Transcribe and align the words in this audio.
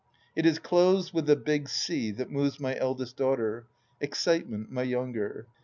It 0.35 0.47
is 0.47 0.57
Clothes 0.57 1.13
with 1.13 1.29
a 1.29 1.35
big 1.35 1.69
C 1.69 2.09
that 2.09 2.31
moves 2.31 2.59
my 2.59 2.75
eldest 2.75 3.17
daughter; 3.17 3.67
excite 4.01 4.49
ment 4.49 4.71
my 4.71 4.81
younger. 4.81 5.45